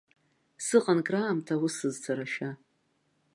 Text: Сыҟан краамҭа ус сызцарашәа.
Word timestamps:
Сыҟан 0.65 0.99
краамҭа 1.07 1.55
ус 1.63 1.73
сызцарашәа. 1.79 2.49